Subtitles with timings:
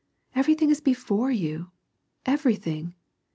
[0.33, 1.69] Every thing is before you—
[2.35, 2.95] everything.